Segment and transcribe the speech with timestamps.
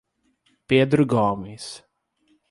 [0.67, 1.85] Pedro Gomes